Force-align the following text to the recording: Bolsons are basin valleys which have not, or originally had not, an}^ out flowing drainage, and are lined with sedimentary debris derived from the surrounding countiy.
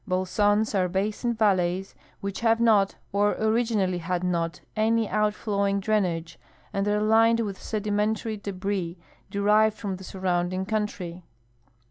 Bolsons 0.07 0.73
are 0.73 0.87
basin 0.87 1.35
valleys 1.35 1.93
which 2.21 2.39
have 2.39 2.59
not, 2.59 2.95
or 3.13 3.33
originally 3.35 3.99
had 3.99 4.23
not, 4.23 4.59
an}^ 4.75 5.07
out 5.11 5.35
flowing 5.35 5.79
drainage, 5.79 6.39
and 6.73 6.87
are 6.87 6.99
lined 6.99 7.41
with 7.41 7.61
sedimentary 7.61 8.37
debris 8.37 8.97
derived 9.29 9.77
from 9.77 9.97
the 9.97 10.03
surrounding 10.03 10.65
countiy. 10.65 11.21